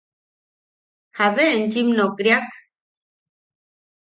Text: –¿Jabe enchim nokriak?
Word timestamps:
–¿Jabe 1.17 1.45
enchim 1.57 1.87
nokriak? 1.97 2.47